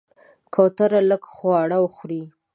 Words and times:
کوتره 0.53 0.99
لږ 1.09 1.23
خواړه 1.33 1.77
خوري. 1.95 2.23